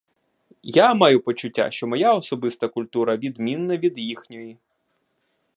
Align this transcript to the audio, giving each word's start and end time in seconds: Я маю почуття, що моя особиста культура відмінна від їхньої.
Я 0.63 0.93
маю 0.95 1.21
почуття, 1.21 1.71
що 1.71 1.87
моя 1.87 2.13
особиста 2.13 2.67
культура 2.67 3.17
відмінна 3.17 3.77
від 3.77 3.97
їхньої. 3.97 4.57